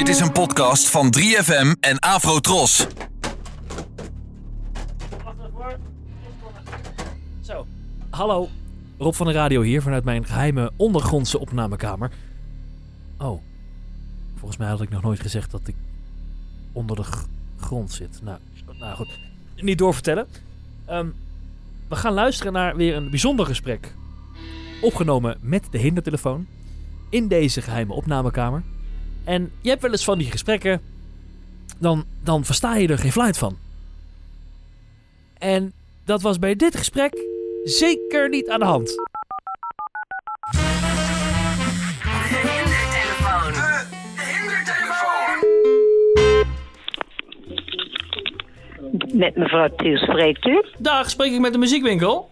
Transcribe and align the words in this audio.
Dit 0.00 0.08
is 0.08 0.20
een 0.20 0.32
podcast 0.32 0.88
van 0.88 1.14
3FM 1.18 1.80
en 1.80 1.98
Afrotros. 1.98 2.86
Zo, 7.40 7.66
hallo. 8.10 8.48
Rob 8.98 9.14
van 9.14 9.26
de 9.26 9.32
Radio 9.32 9.62
hier 9.62 9.82
vanuit 9.82 10.04
mijn 10.04 10.24
geheime 10.24 10.72
ondergrondse 10.76 11.38
opnamekamer. 11.38 12.10
Oh, 13.18 13.42
volgens 14.36 14.56
mij 14.56 14.68
had 14.68 14.80
ik 14.80 14.90
nog 14.90 15.02
nooit 15.02 15.20
gezegd 15.20 15.50
dat 15.50 15.60
ik 15.64 15.74
onder 16.72 16.96
de 16.96 17.04
grond 17.58 17.92
zit. 17.92 18.20
Nou, 18.22 18.38
nou 18.78 18.96
goed, 18.96 19.18
niet 19.56 19.78
doorvertellen. 19.78 20.26
Ehm, 20.84 21.06
we 21.88 21.96
gaan 21.96 22.12
luisteren 22.12 22.52
naar 22.52 22.76
weer 22.76 22.96
een 22.96 23.10
bijzonder 23.10 23.46
gesprek. 23.46 23.94
Opgenomen 24.80 25.38
met 25.40 25.66
de 25.70 25.78
hindertelefoon. 25.78 26.46
In 27.10 27.28
deze 27.28 27.62
geheime 27.62 27.92
opnamekamer. 27.92 28.62
En 29.30 29.52
je 29.60 29.68
hebt 29.68 29.82
wel 29.82 29.90
eens 29.90 30.04
van 30.04 30.18
die 30.18 30.30
gesprekken. 30.30 30.80
Dan, 31.78 32.04
dan 32.22 32.44
versta 32.44 32.76
je 32.76 32.88
er 32.88 32.98
geen 32.98 33.12
fluit 33.12 33.38
van. 33.38 33.58
En 35.38 35.72
dat 36.04 36.22
was 36.22 36.38
bij 36.38 36.56
dit 36.56 36.76
gesprek 36.76 37.24
zeker 37.64 38.28
niet 38.28 38.48
aan 38.48 38.58
de 38.58 38.66
hand. 38.66 38.94
Met 49.12 49.36
mevrouw 49.36 49.68
Thiel 49.76 49.96
spreekt 49.96 50.46
u? 50.46 50.64
Dag, 50.78 51.10
spreek 51.10 51.32
ik 51.32 51.40
met 51.40 51.52
de 51.52 51.58
muziekwinkel? 51.58 52.30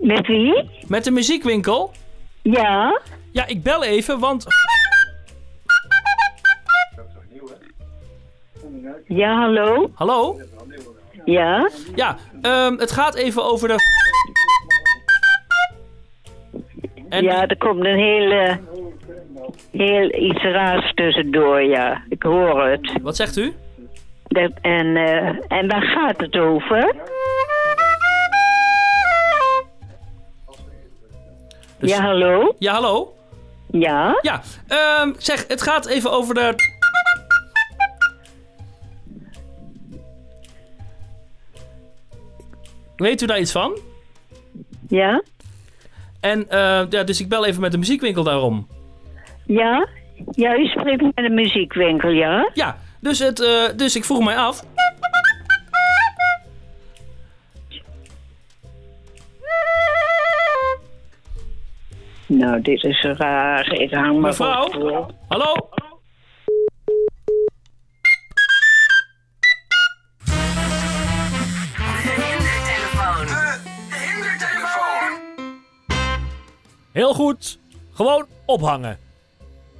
Met 0.00 0.26
wie? 0.26 0.70
Met 0.86 1.04
de 1.04 1.10
muziekwinkel? 1.10 1.92
Ja? 2.42 3.00
Ja, 3.30 3.46
ik 3.46 3.62
bel 3.62 3.84
even, 3.84 4.18
want... 4.18 4.46
Ja, 9.06 9.38
hallo? 9.40 9.90
Hallo? 9.94 10.40
Ja? 11.24 11.70
Ja, 11.94 12.16
ehm, 12.42 12.76
het 12.78 12.90
gaat 12.92 13.14
even 13.14 13.44
over 13.44 13.68
de... 13.68 13.74
En 17.08 17.22
Ja, 17.22 17.46
er 17.46 17.56
komt 17.58 17.84
een 17.84 17.98
hele... 17.98 18.58
Heel 19.72 20.14
iets 20.14 20.42
raars 20.42 20.92
tussendoor, 20.94 21.62
ja. 21.62 22.02
Ik 22.08 22.22
hoor 22.22 22.66
het. 22.68 22.92
Wat 23.02 23.16
zegt 23.16 23.36
u? 23.36 23.54
En, 24.60 24.96
eh, 24.96 25.58
en 25.58 25.68
waar 25.68 25.82
gaat 25.82 26.20
het 26.20 26.36
over? 26.36 26.94
Dus- 31.78 31.90
Ja, 31.90 32.00
hallo? 32.02 32.54
Ja, 32.58 32.72
hallo? 32.72 33.14
Ja? 33.70 34.18
Ja, 34.22 34.40
ehm, 34.68 35.12
zeg, 35.18 35.44
het 35.48 35.62
gaat 35.62 35.86
even 35.86 36.12
over 36.12 36.34
de... 36.34 36.54
Weet 42.96 43.22
u 43.22 43.26
daar 43.26 43.40
iets 43.40 43.52
van? 43.52 43.78
Ja? 44.88 45.22
En, 46.20 46.48
eh, 46.48 46.82
ja, 46.90 47.04
dus 47.04 47.20
ik 47.20 47.28
bel 47.28 47.46
even 47.46 47.60
met 47.60 47.72
de 47.72 47.78
muziekwinkel 47.78 48.22
daarom. 48.22 48.66
Ja? 49.46 49.88
Ja, 50.30 50.56
u 50.56 50.66
spreekt 50.66 51.02
met 51.02 51.12
een 51.14 51.34
muziekwinkel, 51.34 52.10
ja? 52.10 52.50
Ja, 52.54 52.76
dus, 53.00 53.18
het, 53.18 53.40
eh, 53.40 53.64
dus 53.76 53.96
ik 53.96 54.04
vroeg 54.04 54.24
mij 54.24 54.36
af... 54.36 54.64
Nou, 62.26 62.60
dit 62.60 62.84
is 62.84 63.02
raar. 63.02 63.72
Ik 63.72 63.90
hang 63.90 64.12
maar 64.12 64.20
Mevrouw? 64.20 64.70
Hallo? 65.28 65.68
Heel 76.96 77.14
goed. 77.14 77.58
Gewoon 77.92 78.26
ophangen. 78.44 78.98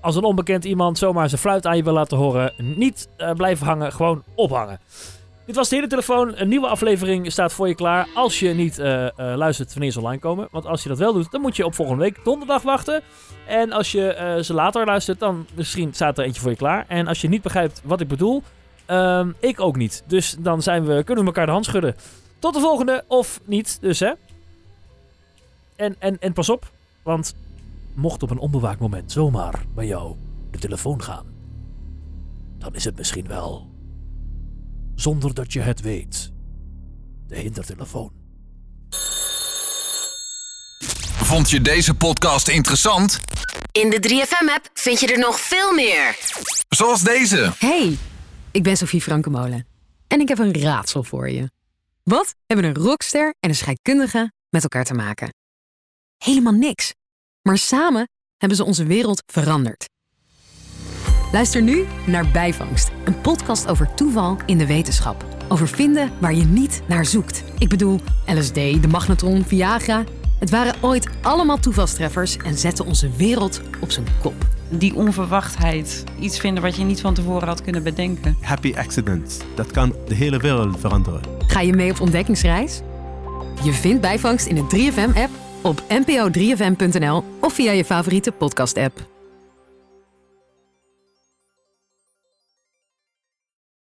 Als 0.00 0.16
een 0.16 0.24
onbekend 0.24 0.64
iemand 0.64 0.98
zomaar 0.98 1.28
zijn 1.28 1.40
fluit 1.40 1.66
aan 1.66 1.76
je 1.76 1.82
wil 1.82 1.92
laten 1.92 2.16
horen, 2.16 2.52
niet 2.56 3.08
eh, 3.16 3.32
blijven 3.32 3.66
hangen, 3.66 3.92
gewoon 3.92 4.22
ophangen. 4.34 4.80
Dit 5.46 5.54
was 5.54 5.68
de 5.68 5.74
hele 5.74 5.88
telefoon. 5.88 6.32
Een 6.36 6.48
nieuwe 6.48 6.66
aflevering 6.66 7.32
staat 7.32 7.52
voor 7.52 7.68
je 7.68 7.74
klaar. 7.74 8.08
Als 8.14 8.38
je 8.38 8.48
niet 8.48 8.78
eh, 8.78 9.06
eh, 9.06 9.12
luistert 9.16 9.72
wanneer 9.72 9.90
ze 9.90 9.98
online 9.98 10.20
komen. 10.20 10.48
Want 10.50 10.66
als 10.66 10.82
je 10.82 10.88
dat 10.88 10.98
wel 10.98 11.12
doet, 11.12 11.30
dan 11.30 11.40
moet 11.40 11.56
je 11.56 11.64
op 11.64 11.74
volgende 11.74 12.02
week 12.02 12.24
donderdag 12.24 12.62
wachten. 12.62 13.02
En 13.46 13.72
als 13.72 13.92
je 13.92 14.38
ze 14.44 14.54
later 14.54 14.86
luistert, 14.86 15.18
dan 15.18 15.46
misschien 15.54 15.94
staat 15.94 16.18
er 16.18 16.24
eentje 16.24 16.40
voor 16.40 16.50
je 16.50 16.56
klaar. 16.56 16.84
En 16.88 17.06
als 17.06 17.20
je 17.20 17.28
niet 17.28 17.42
begrijpt 17.42 17.80
wat 17.84 18.00
ik 18.00 18.08
bedoel, 18.08 18.42
ehm, 18.86 19.30
ik 19.38 19.60
ook 19.60 19.76
niet. 19.76 20.02
Dus 20.06 20.36
dan 20.38 20.62
zijn 20.62 20.84
we, 20.84 21.04
kunnen 21.04 21.24
we 21.24 21.30
elkaar 21.30 21.46
de 21.46 21.52
hand 21.52 21.64
schudden. 21.64 21.96
Tot 22.38 22.54
de 22.54 22.60
volgende, 22.60 23.04
of 23.06 23.40
niet, 23.44 23.78
dus 23.80 24.00
hè. 24.00 24.12
En, 25.76 25.96
en, 25.98 26.16
en 26.20 26.32
pas 26.32 26.48
op, 26.48 26.66
want 27.02 27.34
mocht 27.94 28.22
op 28.22 28.30
een 28.30 28.38
onbewaakt 28.38 28.80
moment 28.80 29.12
zomaar 29.12 29.64
bij 29.74 29.86
jou 29.86 30.16
de 30.50 30.58
telefoon 30.58 31.02
gaan, 31.02 31.26
dan 32.58 32.74
is 32.74 32.84
het 32.84 32.96
misschien 32.96 33.26
wel, 33.26 33.70
zonder 34.94 35.34
dat 35.34 35.52
je 35.52 35.60
het 35.60 35.80
weet, 35.80 36.32
de 37.26 37.36
hindertelefoon. 37.36 38.12
Vond 41.30 41.50
je 41.50 41.60
deze 41.60 41.94
podcast 41.94 42.48
interessant? 42.48 43.20
In 43.72 43.90
de 43.90 44.08
3FM-app 44.08 44.70
vind 44.72 45.00
je 45.00 45.12
er 45.12 45.18
nog 45.18 45.40
veel 45.40 45.74
meer. 45.74 46.18
Zoals 46.68 47.02
deze. 47.02 47.52
Hey, 47.58 47.98
ik 48.50 48.62
ben 48.62 48.76
Sophie 48.76 49.00
Frankemolen 49.00 49.66
en 50.06 50.20
ik 50.20 50.28
heb 50.28 50.38
een 50.38 50.60
raadsel 50.60 51.02
voor 51.02 51.30
je. 51.30 51.50
Wat 52.02 52.34
hebben 52.46 52.66
een 52.66 52.74
rockster 52.74 53.34
en 53.40 53.48
een 53.48 53.54
scheikundige 53.54 54.32
met 54.48 54.62
elkaar 54.62 54.84
te 54.84 54.94
maken? 54.94 55.39
Helemaal 56.24 56.52
niks. 56.52 56.94
Maar 57.42 57.58
samen 57.58 58.08
hebben 58.36 58.56
ze 58.56 58.64
onze 58.64 58.84
wereld 58.84 59.22
veranderd. 59.26 59.88
Luister 61.32 61.62
nu 61.62 61.86
naar 62.06 62.30
Bijvangst, 62.30 62.90
een 63.04 63.20
podcast 63.20 63.68
over 63.68 63.94
toeval 63.94 64.36
in 64.46 64.58
de 64.58 64.66
wetenschap. 64.66 65.24
Over 65.48 65.68
vinden 65.68 66.12
waar 66.20 66.34
je 66.34 66.44
niet 66.44 66.82
naar 66.88 67.06
zoekt. 67.06 67.44
Ik 67.58 67.68
bedoel, 67.68 68.00
LSD, 68.26 68.54
de 68.54 68.88
magnetron, 68.90 69.44
Viagra. 69.44 70.04
Het 70.38 70.50
waren 70.50 70.82
ooit 70.82 71.08
allemaal 71.22 71.58
toevalstreffers 71.58 72.36
en 72.36 72.58
zetten 72.58 72.86
onze 72.86 73.10
wereld 73.10 73.60
op 73.80 73.90
zijn 73.90 74.06
kop. 74.22 74.34
die 74.68 74.94
onverwachtheid. 74.94 76.04
Iets 76.18 76.38
vinden 76.40 76.62
wat 76.62 76.76
je 76.76 76.84
niet 76.84 77.00
van 77.00 77.14
tevoren 77.14 77.48
had 77.48 77.62
kunnen 77.62 77.82
bedenken. 77.82 78.36
happy 78.40 78.74
accidents. 78.76 79.38
Dat 79.54 79.70
kan 79.70 79.94
de 80.06 80.14
hele 80.14 80.38
wereld 80.38 80.80
veranderen. 80.80 81.20
Ga 81.46 81.60
je 81.60 81.72
mee 81.72 81.90
op 81.90 82.00
ontdekkingsreis? 82.00 82.80
Je 83.64 83.72
vindt 83.72 84.00
bijvangst 84.00 84.46
in 84.46 84.54
de 84.54 84.90
3FM-app, 84.92 85.30
op 85.62 85.80
npo3fm.nl 85.80 87.24
of 87.40 87.52
via 87.52 87.72
je 87.72 87.84
favoriete 87.84 88.32
podcast-app. 88.32 89.19